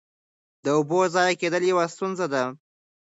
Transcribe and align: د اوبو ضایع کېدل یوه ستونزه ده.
د 0.63 0.65
اوبو 0.77 0.99
ضایع 1.15 1.35
کېدل 1.41 1.63
یوه 1.71 1.85
ستونزه 1.93 2.25
ده. 2.33 2.43